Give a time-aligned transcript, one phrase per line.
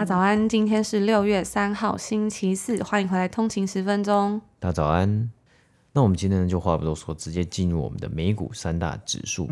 [0.00, 4.40] 家早安，今天是六月三号，星期四，欢迎回来通勤十分钟。
[4.58, 5.30] 大家早安，
[5.92, 9.46] 那我们今天呢就话不多说，直接进入我们的美股三大指数。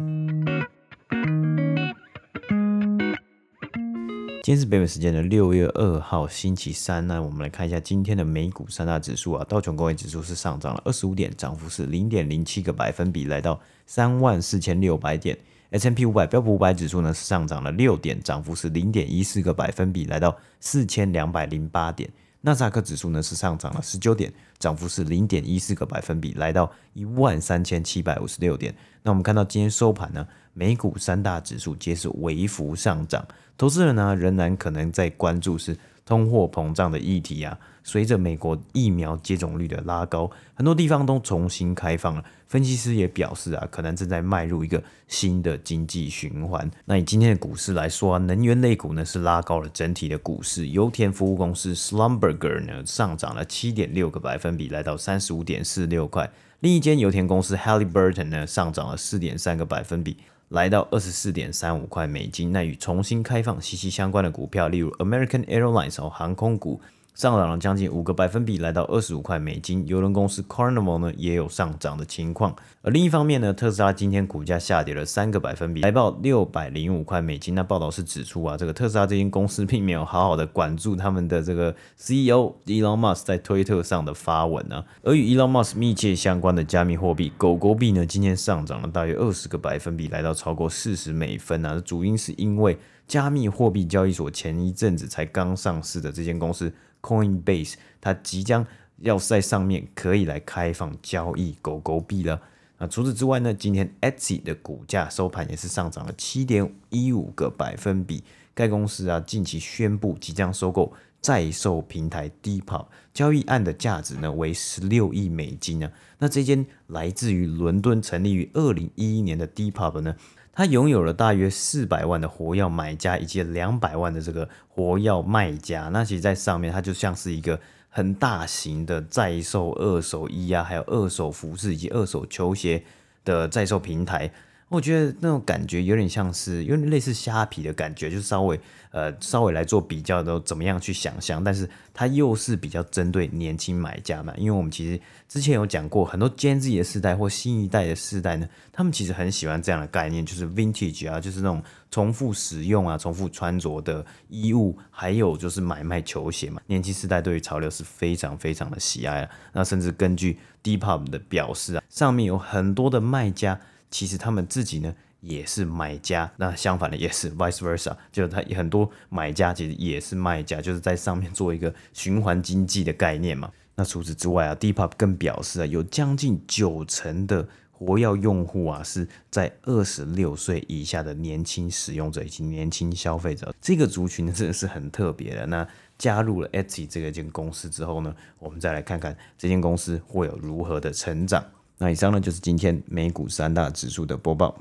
[4.42, 7.06] 今天是北美时间的六月二号，星期三。
[7.06, 15.36] 那我们来看一下今天的美股三大指数啊，道琼工业指数是上涨了二十五点，涨幅是零点零七个百分比，来到三万四千六百点。
[15.70, 22.10] S M P 五百标普五百指数呢是上涨了六点，涨幅是零点一四个百分比，来到四千两百零八点。
[22.40, 28.74] 纳斯达克指数呢是上涨了十九点，涨幅是零点一四个百分比，来到一万三千七百五十六点。
[29.02, 33.26] 那我们看到今天收盘呢，美股三大指数皆是微幅上涨，
[33.58, 35.76] 投资人呢仍然可能在关注是
[36.08, 37.58] 通货膨胀的议题啊。
[37.84, 42.24] 随着美国疫苗接种率的拉高，很多地方都重新开放了。
[42.46, 46.70] 分析师也表示啊，可能正在迈入一个新的经济循环。
[46.86, 50.68] 那以今天的股市来说啊，能源类股呢是拉高了整体的股市。
[50.68, 56.30] 油田服务公司 Slumberger 呢上涨了七点六个百分比，来到三十五点四六块。
[56.60, 60.16] 另一间油田公司 Halliburton 呢上涨了四点三个百分比，
[60.48, 62.52] 来到二十四点三五块美金。
[62.52, 66.80] 那与重新开放息息相关的股票，例如 American Airlines 哦，航空股。
[67.18, 69.84] 上涨了将近五个百分比，来到二十五块美金。
[69.88, 72.54] 邮轮公司 Carnival 呢也有上涨的情况。
[72.80, 77.56] 而另一方面呢，特斯拉今天股价下跌了三个百分比，来报六百零五块美金。
[77.56, 84.84] 那报道是指出啊，这个特斯拉这间公司并没有好好的管住他们的这个 CEO Elon Musk 在推特上的发文啊。
[85.02, 91.82] 而与 Elon Musk 密切相关的加密货币狗狗币呢，今天上涨了大约二十个百分比，来到超过四十美分啊。
[91.84, 92.78] 主因是因为
[93.08, 96.72] 加密货币交易所前一阵子才刚上市的这间公司。
[97.00, 98.66] Coinbase，它即将
[98.98, 102.40] 要在上面可以来开放交易狗狗币了。
[102.78, 108.22] 那除此之外呢，今天 Etsy 的股价收盘也是上涨了七点一五个百分比。
[108.54, 115.90] 该公司啊近期宣布即将收购在售平台 Depop，交易案的价值呢为十六亿美金呢。
[116.18, 120.16] 那这间来自于伦敦、成立于二零一一年的 Depop 呢，
[120.58, 125.88] 它拥有了大约四百万的活跃买家以及两百万的这个活跃卖家。
[125.92, 132.82] 那其实，在上面它就像是一个很大型的在售二手衣啊，还有二手服饰以及二手球鞋
[133.24, 134.32] 的在售平台。
[134.68, 159.30] 我觉得那种感觉有点像是有点类似虾皮的感觉，就稍微呃稍微来做比较都怎么样去想象，但是它又是比较针对年轻买家嘛，因为我们其实之前有讲过，很多 Gen Z 的世代或新一代的世代呢，他们其实很喜欢这样的概念，就是 Vintage 啊，就是那种重复使用啊、重复穿着的衣物，还有就是买卖球鞋嘛，年轻世代对于潮流是非常非常的喜爱啊。
[159.54, 163.58] 那甚至根据 Depop 的表示啊，上面有很多的卖家。
[163.90, 173.50] 其实他们自己呢也是买家，那相反的也是 vice versa，就是他很多买家其实也是卖家，就是在上面做一个循环经济的概念嘛。
[173.74, 185.46] 那除此之外啊，Depop 更表示啊，有将近九成的活跃用户啊是在二十六岁以下的年轻使用者以及年轻消费者，这个族群真的是很特别的。
[185.46, 185.66] 那
[185.96, 191.44] 加入了 Etsy 这个间公司之后呢，我们再来看看这间公司会有如何的成长。
[191.78, 194.56] 那以上呢，就是今天美股三大指数的播报。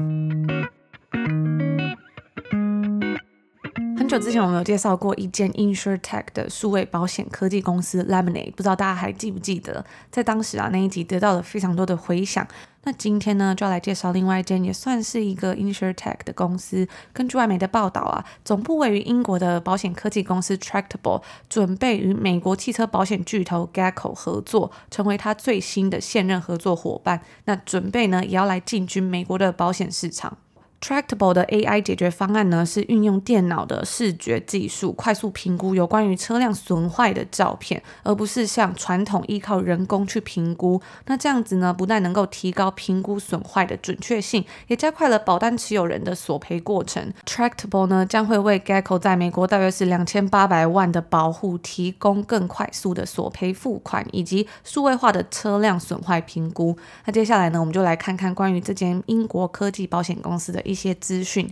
[4.08, 9.84] 很久之前我们有介绍过一间 insure tech 的数位保险科技公司 Lemonade，不知道大家还记不记得？
[10.10, 12.48] 在当时啊，那一集得到了非常多的回响。
[12.84, 16.88] 那今天呢，就要来介绍另外一间也算是一个 insure tech 的公司。
[17.12, 27.20] 根据外媒的报道啊，总部位于英国的保险科技公司 Tractable 准备与美国汽车保险巨头 Geico 合作，成为他最新的现任合作伙伴。
[27.44, 30.38] 那准备呢，也要来进军美国的保险市场。
[30.80, 40.80] Tractable 的 AI 解决方案呢，是运用电脑的视觉技术，快速评估有关于车辆损坏的照片，而不是像传统依靠人工去评估。
[41.08, 47.12] 那这样子呢，不但能够提高评估损坏的准确性，也加快了保单持有人的索赔过程。
[47.26, 56.78] Tractable 呢，将会为 Geico 在美国大约是两千八百万的保护提供更快速的索赔付款，以及数位化的车辆损坏评估。
[57.06, 60.62] 那接下来呢，我们就来看看关于这间英国科技保险公司的。
[60.68, 61.50] 一些资讯。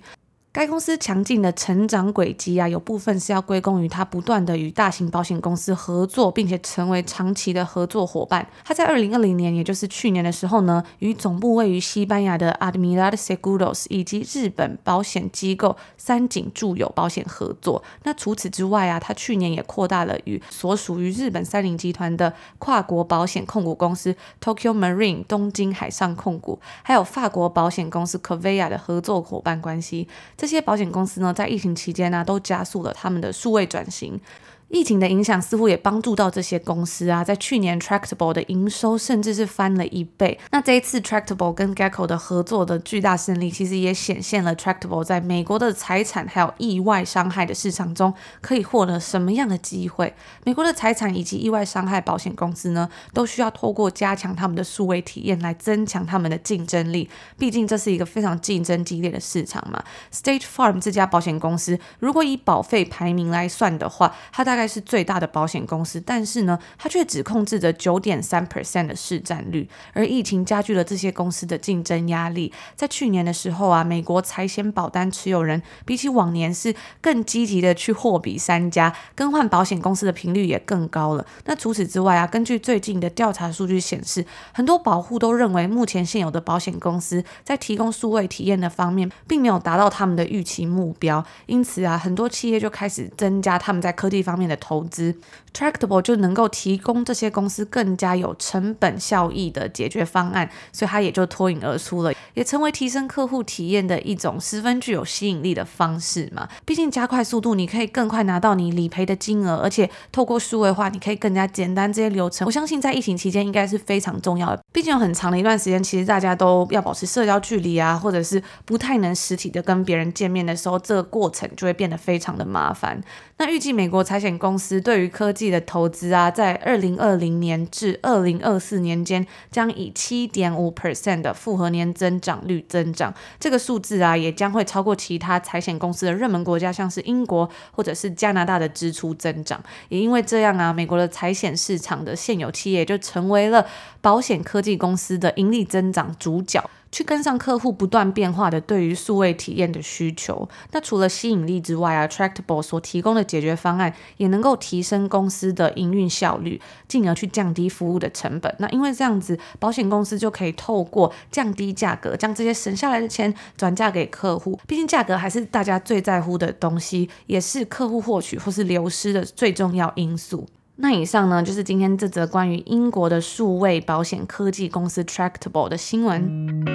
[0.55, 8.47] 该公司强劲的成长轨迹啊，有部分是要归功于它不断的与大型保险公司合作，并且成为长期的合作伙伴。
[8.63, 17.83] 它在二零二零年，也就是去年的时候呢，与总部位于西班牙的 Admiral Seguros 以及日本保险机构三井住友保险合作。
[18.03, 30.07] 那除此之外啊，它去年也扩大了与所属于日本三菱集团的跨国保险控股公司 Tokyo Marine 东京海上控股，还有法国保险公司 Covéa 的合作伙伴关系。
[30.45, 34.21] 这些保险公司呢，在疫情期间呢、都加速了他们的数位转型。
[34.69, 40.37] 疫情的影响似乎也帮助到这些公司啊，在去年 Tractable 的营收甚至是翻了一倍。
[40.51, 50.13] 那这一次 Tractable 跟 Gecko 的合作的巨大胜利，其实也显现了 Tractable 在美国的财产还有意外伤害的市场中可以获得什么样的机会。
[50.43, 57.09] 美国的财产以及意外伤害保险公司呢，都需要透过加强他们的数位体验来增强他们的竞争力。
[57.37, 59.81] 毕竟这是一个非常竞争激烈的市场嘛。
[60.11, 64.65] State Farm 这家保险公司，如果以保费排名来算的话，它在大概。
[64.75, 72.51] 是最大的保险公司，但是呢，它却只控制着九点三 percent 的市占率，而疫情加剧了这些公司的竞争压力。
[72.75, 81.25] 在去年的时候啊，美国财险保单持有人比起往年是更积极的去货比三家，更换保险公司的频率也更高了。
[81.45, 95.15] 那除此之外啊，根据最近的调查数据显示，很多保户都认为目前现有的保险公司在提供数位体验的方面，并没有达到他们的预期目标，因此啊，很多企业就开始增加他们在科技方面的投资。
[95.53, 106.49] Tractable 就能够提供这些公司更加有成本效益的解决方案，所以它也就脱颖而出了，也成为提升客户体验的一种十分具有吸引力的方式嘛。
[106.65, 112.45] 毕竟加快速度，你可以更快拿到你理赔的金额，而且透过数位化，你可以更加简单这些流程。
[112.45, 114.61] 我相信在疫情期间应该是非常重要的。
[114.73, 123.01] 毕竟有很长的一段时间，其实大家都要保持社交距离啊，或者是不太能实体的跟别人见面的时候，这个过程就会变得非常的麻烦。
[123.37, 133.13] 那预计美国财险公司对于科技的投资啊，在二零二零年至二零二四年间，将以七点五 percent 的复合年增长率增长。
[133.39, 139.61] 这个数字啊，也将会超过其他财险公司的热门国家，像是英国或者是加拿大的支出增长。
[139.89, 143.65] 也因为这样啊，美国的财险市场的现有企业就成为了
[144.01, 146.63] 保险科技公司的盈利增长主角。
[146.95, 150.47] 去跟上客户不断变化的对于数位体验的需求。
[150.71, 158.55] 那除了吸引力之外啊，Tractable 所提供的解决方案也能够提升公司的营运效率，进而去降低服务的成本。
[158.59, 164.57] 那因为这样子，保险公司就可以透过降低价格，将这些省下来的钱转嫁给客户。
[164.65, 170.47] 毕竟价格还是大家最在乎的东西，也是客户获取或是流失的最重要因素。
[170.77, 176.65] 那以上呢，就是今天这则关于英国的数位保险科技公司 Tractable 的新闻。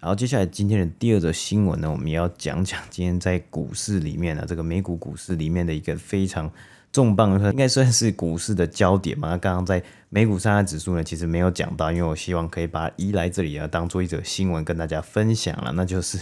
[0.00, 6.50] 好，接下来今天的第二则新闻呢，我们也要讲讲今天在股市里面呢，这个美股股市里面的一个非常
[6.90, 9.28] 重磅的，应该算是股市的焦点嘛。
[9.28, 16.18] 那刚刚在美股三大指数呢，其实没有讲到，因为我希望可以把它移来这里啊，当做一则新闻跟大家分享了，那就是。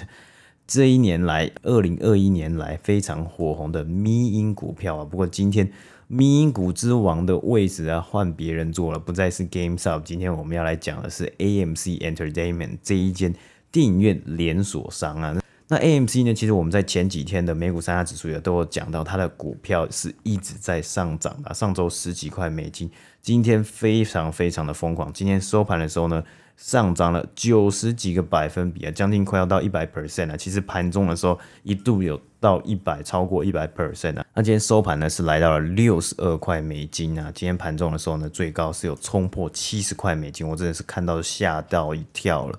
[0.66, 5.70] 这一年来，二零二一年来非常火红的迷音股票啊，不过今天
[6.08, 10.02] 迷音股之王的位置啊换别人坐了，不再是 GameStop。
[10.02, 13.32] 今天我们要来讲的是 AMC Entertainment 这一间
[13.70, 15.36] 电影院连锁商啊。
[15.68, 22.90] 那 AMC 呢，其实我们在前几天的美股三大指数也都有讲到，它的股票是一直在上涨的，上周十几块美金，
[23.22, 26.24] 今天非常非常的疯狂，今天收盘的时候呢。
[26.56, 30.36] 上涨了九十几个百分比啊，将近快要到一百 percent 了。
[30.38, 34.24] 其实盘中的时候一度有到一百，超过一百 percent 啊。
[34.34, 37.30] 那今天收盘呢是来到了六十二块美金啊。
[37.34, 42.58] 今天盘中的时候呢，最高是有冲破七十块美金，我真的是看到吓到一跳了。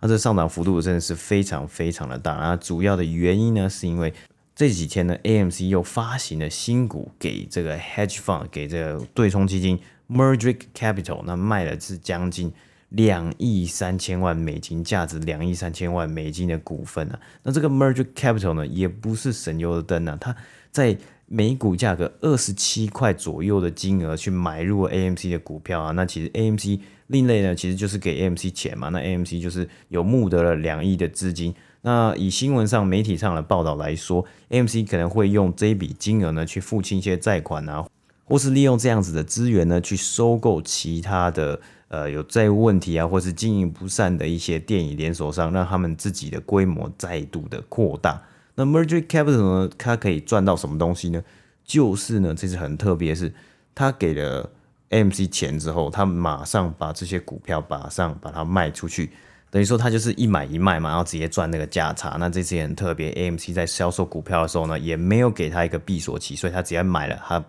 [0.00, 2.34] 那这上涨幅度真的是非常非常的大。
[2.34, 4.12] 那主要的原因呢，是因为
[4.54, 9.80] 这几天呢，AMC 又发行了新股给这个 hedge fund，给这个对冲基金
[10.10, 12.52] Merdrick Capital，那卖的是将近。
[12.90, 20.34] 两亿三千万美金，价值两亿三千万美金的股份啊，那这个 merge Capital 呢，也不是省油的灯啊，它
[20.72, 37.86] 在每股价格二十七块左右的金额去买入 AMC 的股票啊，那其实 AMC 另类呢，其实就是给 AMC 钱嘛，那 AMC 就是有募得了两亿的资金，那以新闻上媒体上的报道来说，AMC 可能会用这一笔金额呢去付清一些债款啊，
[38.24, 41.60] 或是利用这样子的资源呢去收购其他的。
[41.90, 48.22] 呃，有债务问题啊，或是经营不善的一些电影连锁商，让他们自己的规模再度的扩大。
[48.54, 51.20] 那 Merger Capital 呢，它可以赚到什么东西呢？
[51.64, 53.32] 就是呢，这是很特别，是
[53.74, 54.48] 他给了
[54.90, 59.10] AMC 钱之后，他马上把这些股票马上把它卖出去，
[59.50, 62.16] 等于说他就是一买一卖嘛，然后直接赚那个价差。
[62.20, 67.44] 那这次也很特别，AMC 在销售股票的时候呢，也没有给他一个闭锁期，所以他直接买了，他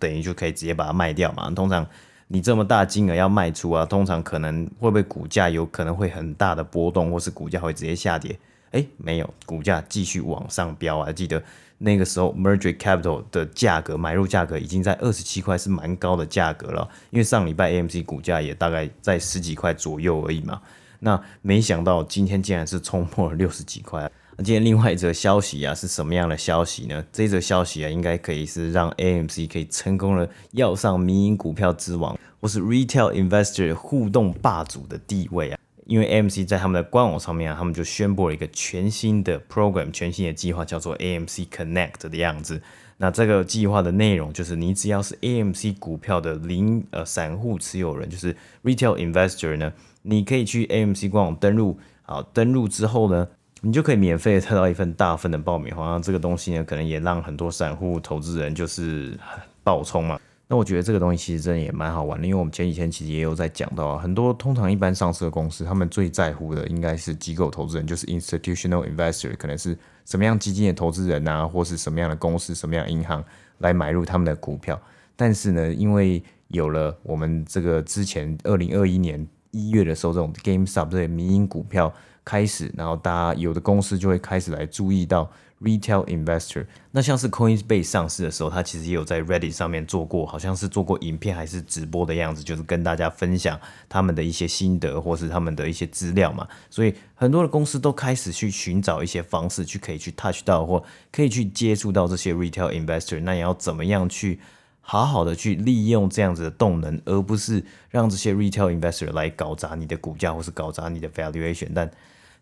[0.00, 1.48] 等于就可以直接把它卖掉嘛。
[1.50, 1.86] 通常
[2.28, 8.38] 你这么大金额要卖出啊，通常可能会不会股价有可能会很大的波动，或是股价会直接下跌？
[8.72, 11.12] 哎，没有，股价继续往上飙啊！
[11.12, 11.40] 记得
[11.78, 16.88] 那个时候，Merdrick Capital 的价格买入价格已经在二十七块，是蛮高的价格了。
[17.10, 20.60] 因为上礼拜 AMC 股价也大概在十几块左右而已嘛。
[20.98, 24.10] 那没想到今天竟然是冲破了六十几块。
[24.36, 27.04] 那今天另外一则消息啊，是什么样的消息呢？
[27.12, 35.58] 这则消息啊，应该可以是让 AMC 可以成功的要上民营股票之王，或是 Retail Investor 互动霸主的地位啊。
[35.86, 42.60] 因为 AMC 在他们的官网上面啊，他们就宣布了一个全新的 program，全新的计划，叫做 AMC Connect 的样子。
[42.96, 49.72] 那这个计划的内容就是，你只要是 AMC 股票的零呃散户持有人，就是 retail investor 呢，
[50.02, 53.28] 你可以去 AMC 官网登录，好，登录之后呢，
[53.64, 55.98] 你就可以免费得到一份大份的爆米花。
[55.98, 59.18] 这个东西呢，可能也让很多散户投资人就是
[59.62, 60.20] 爆冲嘛。
[60.46, 73.24] 那我觉得这个东西其实真的也蛮好玩的，因为我们前几天其实也有在讲到啊，很多通常一般上市的公司，他们最在乎的应该是机构投资人，就是 institutional investor，可能是什么样基金的投资人啊，或是什么样的公司、什么样的银行
[73.58, 74.78] 来买入他们的股票。
[75.16, 81.90] 但是呢，因为有了我们这个之前二零二一年一月的时候，这种 GameStop 这些民营股票
[82.24, 85.30] 开始，然后大家有的公司就会开始来注意到。
[85.62, 96.46] Retail investor，那像是 Coinbase 上市的时候，他其实也有在 Reddit 上面做过，好像是做过影片还是直播的样子，就是跟大家分享他们的一些心得或是他们的一些资料嘛。
[96.68, 103.20] 所以很多的公司都开始去寻找一些方式，去可以去 touch 到或可以去接触到这些 Retail investor。
[103.20, 104.40] 那也要怎么样去
[104.82, 111.68] 好好的去利用这样子的动能，而不是让这些 Retail investor 来搞砸你的股价或是搞砸你的 valuation。
[111.74, 111.90] 但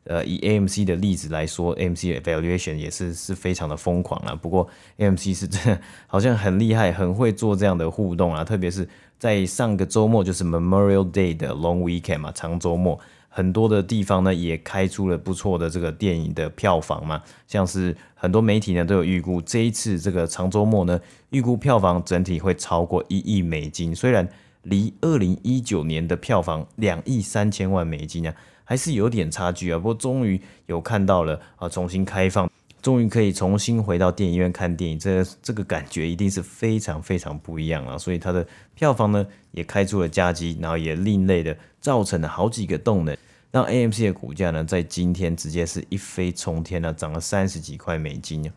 [0.04, 4.34] 呃，以 AMC 的例子来说，AMC 的 valuation 也是是非常的疯狂啊。
[4.34, 4.68] 不过
[4.98, 8.42] AMC 是真的 好像很厉害，很会做这样的互动啊。
[8.42, 17.22] 特别是在上个周末，就是 Memorial Day 的 Long Weekend 嘛，长周末，很多的地方呢也开出了不错的这个电影的票房嘛。
[17.46, 24.28] 像是很多媒体呢都有预估，这一次这个长周末呢，预估票房整体会超过一亿美金，虽然
[24.64, 28.34] 离二零一九年的票房两亿三千万美金啊。
[28.72, 32.50] 还是有点差距啊，不过终于有看到了啊，重新开放，
[32.80, 37.98] 终于可以重新回到电影院看电影，这这个感觉一定是非常非常不一样啊！
[37.98, 43.14] 所以它的票房呢也开出了佳绩，然后也另类的造成了好几个动能，
[43.50, 48.52] 让 AMC 的股价呢在今天直接是一飞冲天了，涨了三十几块美金啊。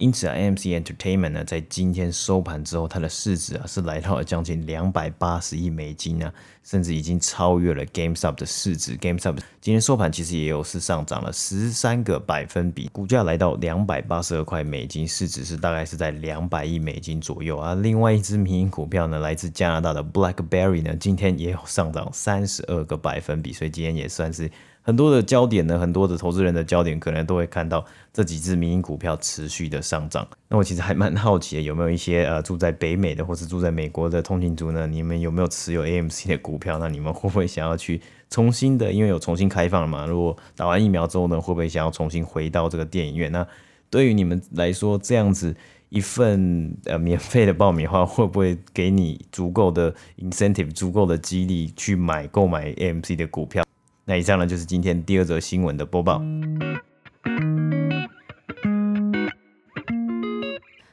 [0.00, 6.32] 因此，AMC Entertainment 呢，在今天收盘之后，它的市值啊是来到了将近两百八十亿美金啊，
[6.64, 8.96] 甚至已经超越了 GameStop 的市值。
[8.96, 17.74] GameStop 今天收盘其实也有是上涨了十三个百分比，股价来到两百八十二块美金，市值是大概是在两百亿美金左右啊。
[17.74, 24.50] 另外一支民营股票呢，来自加拿大的 BlackBerry 呢，今天也有上涨三十二个百分比，所以今天也算是。
[24.82, 30.26] 很多的焦点呢，很多的投资人的焦点可能都会看到这几只民营股票持续的上涨。
[30.48, 34.86] 那我其实还蛮好奇的，有没有一些呃住在北美的或是住在美国的通勤族呢？
[34.86, 36.78] 你们有没有持有 AMC 的股票？
[36.78, 40.06] 那你们会不会想要去重新的，因为有重新开放了嘛？
[40.06, 43.30] 如果打完疫苗之后呢，会不会想要重新回到这个电影院？
[43.30, 43.46] 那
[43.90, 45.54] 对于你们来说，这样子
[45.90, 53.62] 一份呃免费的爆米花，会不会给你足够的 incentive、足够的激励去买购买 AMC 的股票？
[54.10, 56.20] 那以上呢，就是今天第二则新闻的播报。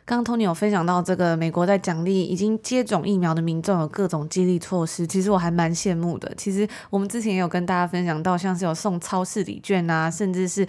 [0.06, 6.32] 刚刚 Tony 有分享到这个美国在奖励已经接种疫苗的民众有各种激励措施，其实我还蛮羡慕的。
[6.38, 10.68] 其实我们之前也有跟大家分享到，像是有送超市礼券啊，甚至是。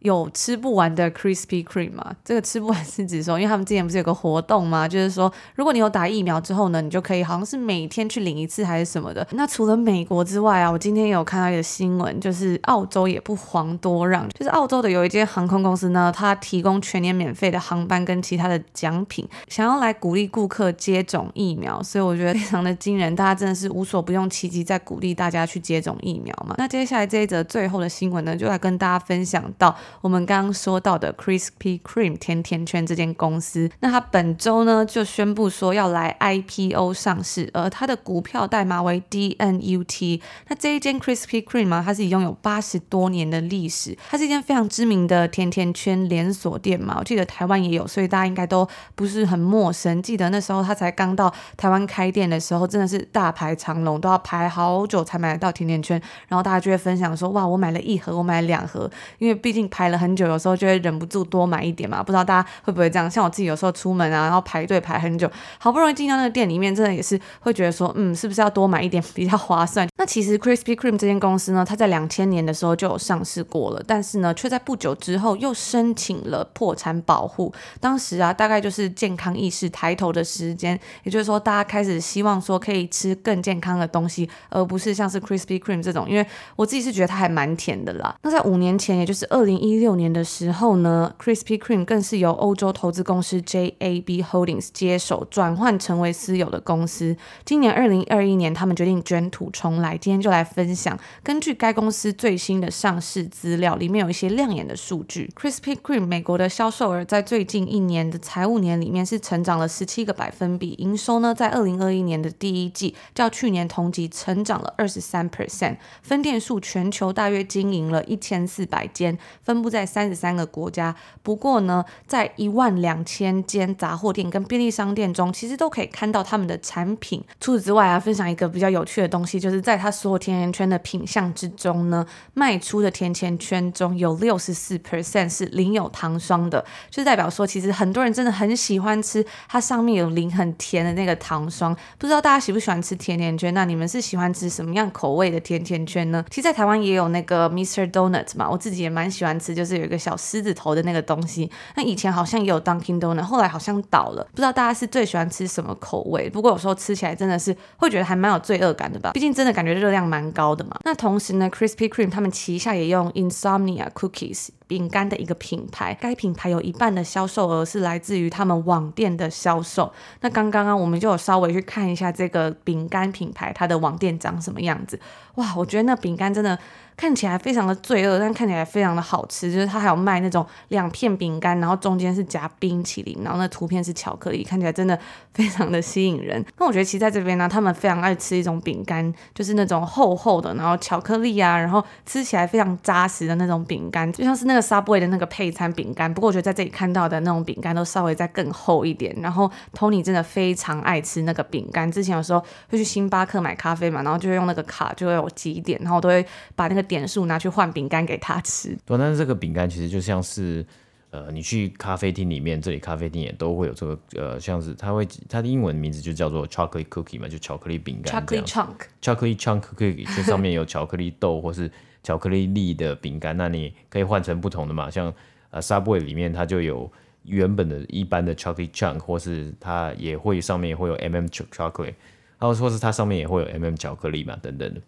[0.00, 2.14] 有吃不完的 Krispy Kreme 吗？
[2.24, 4.88] 这个吃不完是指说，因为他们之前不是有个活动吗？
[4.88, 9.26] 就是说，如果你有打疫苗之后呢，你就可以好像是每天去领一次还是什么的。
[9.32, 26.54] 那除了美国之外啊，我今天有看到一个新闻，就是澳洲也不遑多让，就是澳洲的有一间航空公司呢，它提供全年免费的航班跟其他的奖品，想要来鼓励顾客接种疫苗，所以我觉得非常的惊人，大家真的是无所不用其极在鼓励大家去接种疫苗嘛。
[26.56, 29.76] 那接下来这一则最后的新闻呢，就来跟大家分享到。
[30.00, 33.70] 我们刚刚说到的 Krispy Kreme 甜甜圈这间公司。
[33.80, 40.20] 那它本周呢就宣布说要来 IPO 上市，而它的股票代码为 DNUT。
[40.48, 46.96] 那这一间 Krispy Kreme 嘛，它是已拥有八十多年的历史，它是一间非常知名的甜甜圈连锁店嘛。
[46.98, 50.02] 我记得台湾也有，所以大家应该都不是很陌生。
[50.02, 56.00] 记得那时候它才刚到台湾开店的时候，真的是大排长龙，都要排好久才买得到甜甜圈。
[56.28, 62.02] 然后大家就会分享说：“哇，我买了一盒，我买了两盒。”因为毕竟排排了很久，有时候就会忍不住多买一点嘛。
[62.02, 63.10] 不知道大家会不会这样？
[63.10, 77.50] 像我自己有时候出门啊，然后排队排很久，好不容易进到那个店里面，真的也是会觉得说：“嗯，是不是要多买一点比较划算？” 那其实 Krispy Kreme 这间公司呢，它在两千年的时候就有上市过了，但是呢，却在不久之后又申请了破产保护。
[77.80, 86.06] 当时啊，大概就是健康意识抬头的时间，也就是说，大家开始希望说可以吃更健康的东西，而不是像是 Krispy Kreme 这种。
[86.06, 88.14] 因为我自己是觉得它还蛮甜的啦。
[88.22, 97.16] 那在五年前，也就是二零一一六年的时候呢，Krispy Kreme 更是由欧洲投资公司 JAB Holdings 接手，转换成为私有的公司。
[97.44, 99.96] 今年二零二一年，他们决定卷土重来。
[99.96, 105.30] 今天就来分享，根据该公司最新的上市资料，里面有一些亮眼的数据。
[105.38, 115.76] Krispy Kreme 美国的销售额在最近一年的财务年里面是成长了十七个百分比，营收呢在二零二一年的第一季较去年同期成长了二十三 percent。
[116.02, 120.94] 分店数全球大约经营了一千四百间，分布在三十三个国家。
[121.22, 127.22] 不过呢，在一万两千间杂货店跟便利商店中，其实都可以看到他们的产品。
[127.40, 141.76] 除此之外啊，分享一个比较有趣的东西，就是在它所有甜甜圈的品相之中呢，卖出的甜甜圈中有六十四 percent 是零有糖霜的，就代表说其实很多人真的很喜欢吃它上面有零很甜的那个糖霜。
[141.98, 143.52] 不知道大家喜不喜欢吃甜甜圈？
[143.54, 146.24] 那你们是喜欢吃什么样口味的甜甜圈呢？
[146.30, 147.90] 其实，在台湾也有那个 Mr.
[147.90, 151.50] Donut 嘛，我自己也蛮喜欢吃，就是有一个小狮子头的那个东西。
[151.74, 154.26] 那以前好像也有 Dunkin' Donut，后来好像倒了。
[154.30, 156.28] 不知道大家是最喜欢吃什么口味？
[156.30, 160.76] 不过有时候吃起来真的是会觉得还蛮有罪恶感的吧，毕竟真的感觉热量蛮高的嘛。
[160.84, 169.92] 那同时呢，Krispy Kreme 他们旗下也用 Insomnia Cookies 饼干的一个品牌，该品牌有一半的销售额是来自于他们网店的销售。
[170.20, 174.98] 那刚刚啊，我们就有稍微去看一下这个饼干品牌它的网店长什么样子。
[175.36, 176.58] 哇，我觉得那饼干真的。
[177.00, 179.50] 看起来非常的罪恶，但看起来非常的好吃。
[179.50, 184.98] 就是它还有卖那种两片饼干，然后中间是夹冰淇淋，然后那图片是巧克力，看起来真的
[185.32, 186.44] 非常的吸引人。
[186.58, 196.12] 那我觉得其实在这边呢，他们非常爱吃一种饼干，就是那种厚厚的，然后巧克力啊，然后吃起来非常扎实的那种饼干，就像是那个 Subway 的那个配餐饼干。
[196.12, 199.16] 不过我觉得在这里看到的那种饼干都稍微再更厚一点。
[199.22, 206.22] 然后 Tony 真的非常爱吃那个饼干，之前有时候会去星巴克买咖啡嘛，然后就会用那个卡就会有积点，然后我都会
[206.54, 206.89] 把那个。
[206.90, 208.76] 点数拿去换饼干给他吃。
[208.84, 210.66] 对，但是这个饼干其实就像是，
[211.10, 218.26] 呃，你去咖啡厅里面，这里咖啡厅也都会有这个，呃，像是它会它的英文名字就叫做 chocolate cookie 嘛，就巧克力饼干。
[218.26, 221.70] chocolate chunk，chocolate chunk cookie，就上面有巧克力豆或是
[222.02, 225.14] 巧克力粒的饼干，那你可以换成不同的嘛，像
[225.50, 226.90] 呃 Subway 里面它就有
[227.22, 231.94] 原本的一般的 chocolate chunk，或是它也会上面也会有 M M chocolate，
[232.38, 234.80] 然后或是它上面也会有 M M 巧克力嘛，等等的。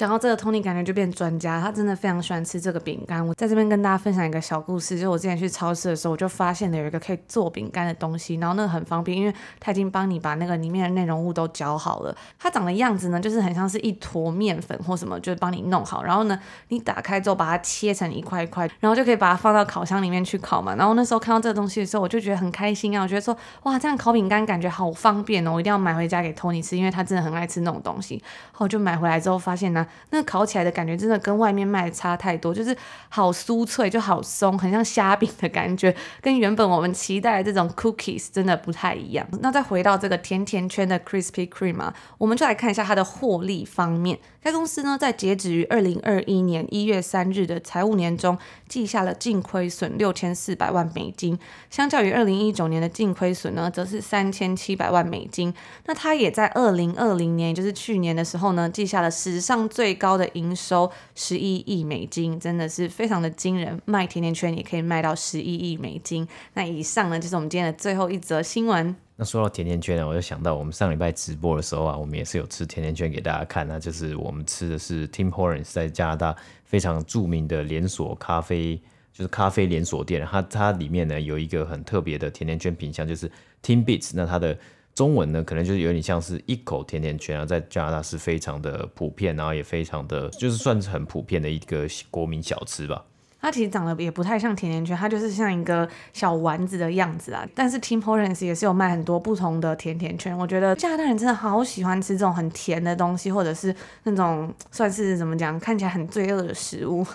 [0.00, 3.26] 讲到这个，Tony 感觉就变专家，他真的非常喜欢吃这个饼干。
[3.26, 12.16] 我在这边跟大家分享一个小故事，就是我之前去超市的时候，我就发现了有一个可以做饼干的东西，然后那个很方便，因为他已经帮你把那个里面的内容物都搅好了。
[12.38, 16.02] 它长的样子呢，就是很像是一坨面粉或什么，就是帮你弄好。
[16.02, 20.74] 然后呢，你打开之后把它切成一块一块，然后就可以把它放到烤箱里面去烤嘛。
[20.76, 28.22] 然后那时候看到这个东西的时候，我就觉得很开心啊，我觉得说哇，这样烤饼干感觉好方便哦，我一定要买回家给 Tony 吃，因为他真的很爱吃那种东西。
[28.52, 30.70] 后就买回来之后发现呢，那烤起来的。
[30.70, 32.74] 感觉真的跟外面卖的差太多，就是
[33.08, 39.26] 好酥脆，就好松，很像虾饼的感觉，跟原本我们期待的这种 cookies 真的不太一样。
[39.42, 44.18] 那再回到这个甜甜圈的 Krispy Kreme 啊，我们就来看一下它的获利方面。
[44.42, 55.52] 该公司呢，在截止于二零二一年一月三日的财务年中，记下了净亏损六千四百万美金，相较于二零一九年的净亏损呢，则是三千七百万美金。
[55.84, 63.80] 那它也在二零二零年，也就是去年的时候呢，记下了史上最高的营收十一亿美金，真的是非常的惊人。
[63.84, 66.26] 卖甜甜圈也可以卖到十一亿美金。
[66.54, 68.94] 那以上呢，就是我们今天的最后一则新闻。
[69.16, 73.68] 那说到甜甜圈呢，我就想到我们上礼拜直播的时候啊，我们也是有吃甜甜圈给大家看。
[73.68, 78.80] 那就是我们吃的是 Tim Hortons 在加拿大非常著名的连锁咖啡，
[79.12, 80.26] 就是咖啡连锁店。
[80.30, 83.30] 它它里面呢有一个很特别的甜甜圈品项，就是
[83.62, 84.12] Timbits。
[84.14, 84.58] 那它的
[84.94, 93.04] 中文呢可能就是有点像是一口甜甜圈啊，在加拿大是非常的普遍，然后也非常的就是算是很普遍的一个国民小吃吧。
[93.42, 97.48] 它其实长得也不太像甜甜圈，它就是像一个小丸子的样子啊。
[97.54, 107.06] 但是 Tim Hortons 也是有卖很多不同的甜甜圈，我觉得加拿大人真的好喜欢吃这种很甜的东西，或者是那种算是怎么讲，看起来很罪恶的食物。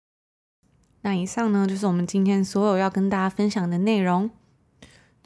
[1.00, 4.28] 那以上呢，就是我们今天所有要跟大家分享的内容。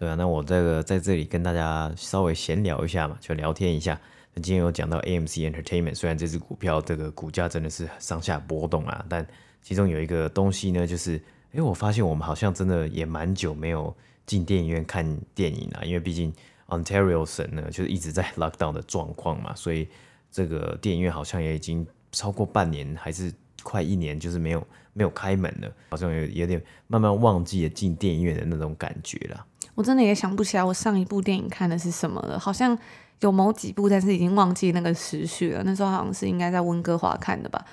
[0.00, 4.00] 对啊，那我这个在这里跟大家稍微闲聊一下嘛，就聊天一下。
[4.32, 9.26] 那今天有讲到 AMC Entertainment，虽然这支股票这个股价真的是上下波动啊，但
[9.60, 16.32] 其中有一个东西呢，就是哎，我发现我们好像真的也蛮久没有进电影院看电影了，因为毕竟
[16.68, 19.86] Ontario 省呢就是一直在 lockdown 的状况嘛，所以
[20.32, 23.30] 这个电影院好像也已经超过半年，还是
[23.62, 29.44] 快一年，就是没有没有开门了，好像有有点慢慢忘记了进电影院的那种感觉了。
[29.74, 32.76] 我真的也想不起来我上一部电影看的是什么了，好像
[33.20, 35.62] 有某几部，但是已经忘记那个时序了。
[35.64, 37.64] 那时候好像是应该在温哥华看的吧，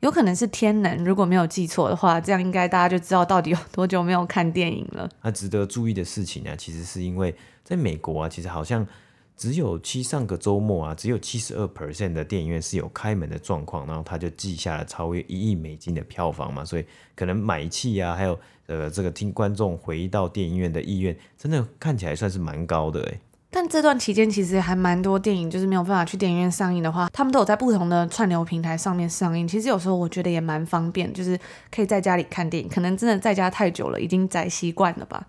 [0.00, 5.08] 有可能是天能，如果没有记错的话，这样应该大家就知道到底有多久没有看电影了。
[5.22, 7.34] 那值得注意的事情呢，其实是因为
[7.64, 8.86] 在美国啊，其实好像。
[9.38, 23.20] 只有七上个周末啊，只有七十二 percent 的电影院是有开门的状况，然后他就记下了超越一亿美金的票房嘛，所以可能买气啊，还有呃这个听观众回到电影院的意愿，真的看起来算是蛮高的诶。
[23.50, 29.46] 但这段期间其实还蛮多电影就是没有办法去电影院上映的话，他们都有在不同的串流平台上面上映。
[29.46, 31.38] 其实有时候我觉得也蛮方便，就是
[31.70, 35.28] 可以在家里看电影，可能真的在家太久了，已经宅习惯了吧。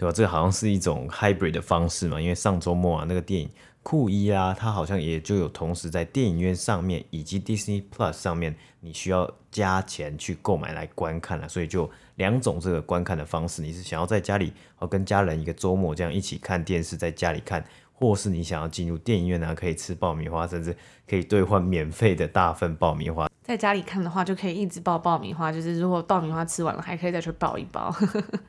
[0.00, 0.12] 对吧？
[0.14, 3.50] 这个好像是一种 hybrid 的方式嘛，因为上周末啊，那个电影
[3.82, 20.74] 酷伊啊，它好像也就有同时在电影院上面以及 Disney Plus 上面，你需要加钱去购买来观看了，所以就两种这个观看的方式，你是想要在家里哦跟家人一个周末这样一起看电视，在家里看，或是你想要进入电影院呢，可以吃爆米花，甚至
[21.10, 23.28] 可以兑换免费的大份爆米花。
[23.42, 25.50] 在家里看的话，就可以一直爆爆米花。
[25.50, 27.92] 就是如果爆米花吃完了，还可以再去爆一包。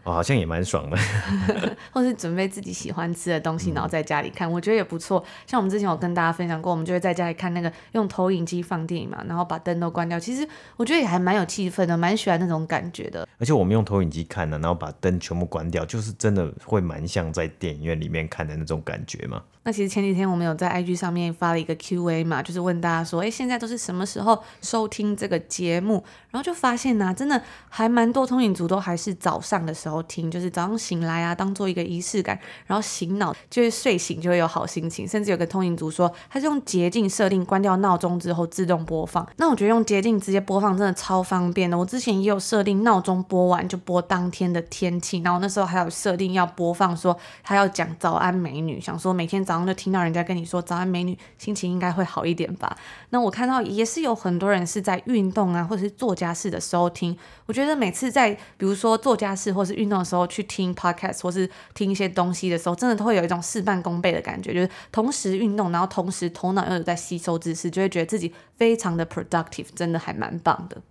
[0.03, 0.97] 哦，好像也蛮爽的。
[1.91, 5.23] 或是准备自己喜欢吃的东西，然后在家里看，嗯、我觉得也不错。
[5.47, 10.19] 像我们之前有跟大家分享过，我们就会在家里看那个用投影机放电影嘛，然后把灯都关掉。
[10.19, 10.47] 其实
[10.77, 13.27] 我觉得也还蛮有气氛的，蛮喜欢那种感觉的。
[13.39, 19.41] 而且我们用投影机看呢，然后把灯全部关掉，就是真的会蛮像在电影院里面看的那种感觉嘛。
[19.63, 26.03] 那其实前几天我们有在 IG 上面发了一个 QA 嘛，就是问大家说，哎，现在都是什么时候收听这个节目？
[26.31, 35.07] 然后就发现呐、真的还蛮多通勤族都还是早上的时候听，就是早上醒来啊，当做一个仪式感，然后醒脑，就是睡醒就会有好心情。
[35.07, 39.27] 甚至有个通勤族说，他是用捷径设定，关掉闹钟之后自动播放。
[39.37, 41.77] 那我觉得用捷径直接播放真的超方便的。
[41.77, 52.77] 我之前也有设定闹钟播完就播当天的天气，然后那时候还有设定要播放说他要讲早安美女，想说每天早早上就听到人家跟你说早安美女，心情应该会好一点吧。
[53.09, 57.17] 那我看到也是有很多人是在运动啊，或者是做家事的时候听。
[57.47, 70.81] 我觉得每次在比如说做家事或是运动的时候去听 podcast 或是听一些东西的时候，真的都会有一种事半功倍的感觉，就是同时运动，然后同时头脑又有在吸收知识，就会觉得自己非常的 productive，真的还蛮棒的。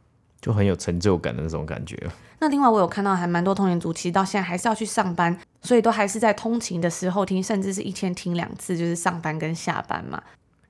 [0.42, 1.96] 就很有成就感的那种感觉。
[2.40, 10.20] 那另外我有看到还蛮多通勤族，其实到现在还是要去上班，所以都还是在通勤的时候听，甚至是一天听两次，就是上班跟下班嘛。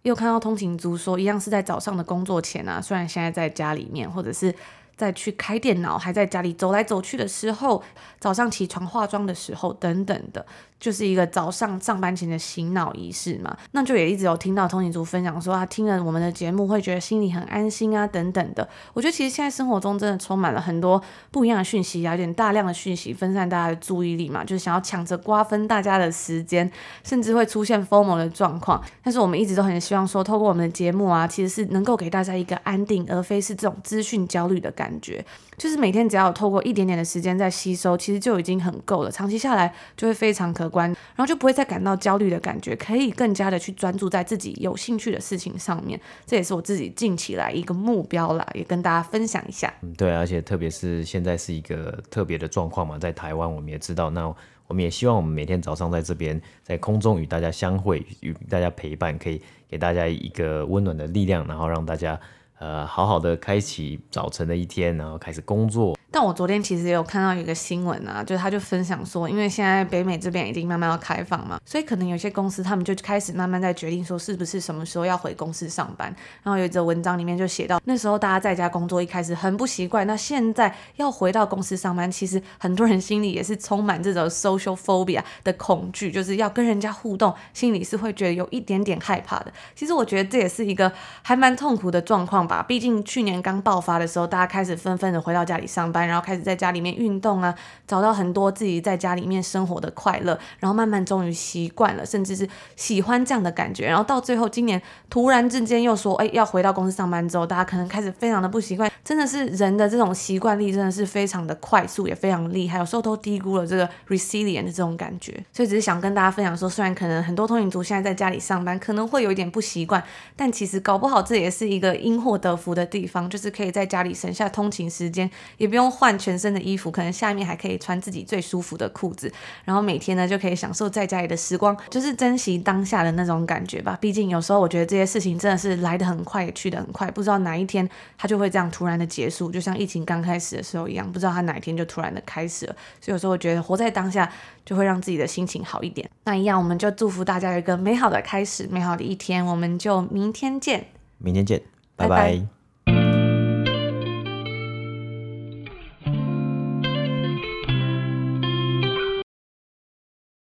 [0.03, 4.55] 又看到通勤族说，一样是在早上的工作前啊，虽然现在在家里面，或者是。
[4.97, 7.83] 在去开电脑，还在家里走来走去的时候，
[8.19, 10.45] 早上起床化妆的时候，等等的。
[10.81, 18.67] 就是一个早上上班前的醒脑仪式嘛，那就也一直有听到通勤族分享说，他听了我们的节目会觉得心里很安心啊，等等的。
[18.95, 26.69] 我觉得其实现在生活中真的充满了很多不一样的讯息啊，有点大量的讯息分散大家的注意力嘛，就是想要抢着瓜分大家的时间，
[27.05, 28.83] 甚至会出现 FOMO 的状况。
[29.05, 35.23] 但是我们一直都很希望说，透过我们的节目啊，其实是能够给大家一个安定，而非是这种资讯焦虑的感觉。
[35.61, 46.01] 就是每天只要透过一点点的时间在吸收，其实就已经很够了，长期下来就会非常可观，然后就不会再感到焦虑的感觉，可以更加的去专注在自己有兴趣的事情上面。
[46.25, 49.71] 这也是我自己近期来一个目标啦，也跟大家分享一下。
[49.83, 54.35] 嗯，对，而且特别是现在是一个特别的状况嘛，在台湾我们也知道，那
[54.67, 62.19] 我们也希望我们每天早上在这边在空中与大家相会，与大家陪伴，可以给大家一个温暖的力量，然后让大家。
[62.61, 65.97] 呃，好好的开启早晨的一天，然后开始工作。
[66.13, 76.13] 但我昨天其实也有看到一个新闻啊，就是他就分享说，因为现在北美这边已经慢慢要开放嘛，所以可能有些公司他们就开始慢慢在决定说，是不是什么时候要回公司上班。
[76.43, 89.53] 然后有一则文章里面就写到，那时候大家在家工作一开始很不习惯，那现在要回到公司上班，其实很多人心里也是充满这种 social phobia 的恐惧，就是要跟人家互动，心里是会觉得有一点点害怕的。
[89.77, 90.91] 其实我觉得这也是一个
[91.23, 96.00] 还蛮痛苦的状况吧，毕竟去年刚爆发的时候，大家开始纷纷的回到家里上班。
[96.07, 97.55] 然后开始在家里面运动啊，
[97.87, 103.87] 找到很多自己在家里面生活的快乐，然后慢慢终于习惯了，甚至是喜欢这样的感觉。
[103.87, 108.91] 然后到最后今年突然之间又说，哎，要回到公司上班之后，大家可能开始非常的不习惯。
[109.03, 115.33] 真的是人的这种习惯力真的是非常的快速，也非常厉害，有时候都低估了这个 resilient 的这种感觉。
[115.53, 120.03] 所以只是想跟大家分享说，虽然可能很多通勤族现在在家里上班，可能会有一点不习惯，
[120.37, 129.33] 但其实搞不好这也是一个因祸得福的地方，就是可以在家里省下通勤时间，也不用换全身的衣服，可能下面还可以穿自己最舒服的裤子，
[129.65, 133.99] 然后每天呢就可以享受在家里的时光，就是珍惜当下的那种感觉吧。
[134.01, 142.77] 毕竟有时候我觉得这些事情真的是来得很快，也去得很快，不知道哪一天它就会这样突然的结束，就像疫情刚开始的时候一样，不知道它哪一天就突然的开始了。
[143.01, 144.31] 所以有时候我觉得活在当下
[144.65, 146.09] 就会让自己的心情好一点。
[146.25, 149.45] 那一样，我们就祝福大家有一个美好的开始，美好的一天。
[149.45, 150.87] 我们就明天见，
[151.19, 151.63] 明天见，
[151.97, 152.60] 拜拜。